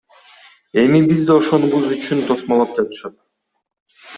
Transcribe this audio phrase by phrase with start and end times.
[0.83, 3.19] Эми бизди ошонубуз үчүн тосмолоп жатышат.